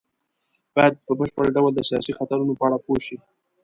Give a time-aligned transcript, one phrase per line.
[0.75, 3.17] بايد په بشپړ ډول د سياسي خطرونو په اړه پوه شي.